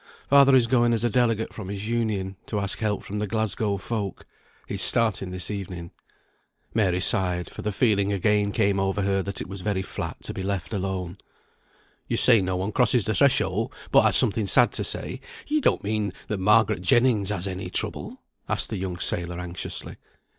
Father 0.31 0.55
is 0.55 0.65
going 0.65 0.93
as 0.93 1.03
a 1.03 1.11
delegate 1.11 1.53
from 1.53 1.69
his 1.69 1.87
Union, 1.87 2.35
to 2.47 2.59
ask 2.59 2.79
help 2.79 3.03
from 3.03 3.19
the 3.19 3.27
Glasgow 3.27 3.77
folk. 3.77 4.25
He's 4.67 4.81
starting 4.81 5.29
this 5.29 5.51
evening." 5.51 5.91
Mary 6.73 6.99
sighed, 6.99 7.51
for 7.51 7.61
the 7.61 7.71
feeling 7.71 8.11
again 8.11 8.51
came 8.51 8.79
over 8.79 9.03
her 9.03 9.21
that 9.21 9.39
it 9.41 9.47
was 9.47 9.61
very 9.61 9.83
flat 9.83 10.23
to 10.23 10.33
be 10.33 10.41
left 10.41 10.73
alone. 10.73 11.19
"You 12.07 12.17
say 12.17 12.41
no 12.41 12.55
one 12.55 12.71
crosses 12.71 13.05
the 13.05 13.13
threshold 13.13 13.71
but 13.91 14.01
has 14.01 14.15
something 14.15 14.47
sad 14.47 14.71
to 14.71 14.83
say; 14.83 15.21
you 15.45 15.61
don't 15.61 15.83
mean 15.83 16.13
that 16.29 16.39
Margaret 16.39 16.81
Jennings 16.81 17.29
has 17.29 17.47
any 17.47 17.69
trouble?" 17.69 18.23
asked 18.49 18.71
the 18.71 18.77
young 18.77 18.97
sailor, 18.97 19.39
anxiously. 19.39 19.97